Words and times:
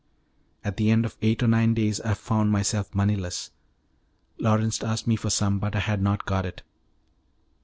At 0.63 0.77
the 0.77 0.89
end 0.89 1.05
of 1.05 1.15
eight 1.21 1.43
or 1.43 1.47
nine 1.47 1.75
days 1.75 2.01
I 2.01 2.15
found 2.15 2.51
myself 2.51 2.95
moneyless. 2.95 3.51
Lawrence 4.39 4.81
asked 4.81 5.05
me 5.05 5.15
for 5.15 5.29
some, 5.29 5.59
but 5.59 5.75
I 5.75 5.79
had 5.81 6.01
not 6.01 6.25
got 6.25 6.43
it. 6.43 6.63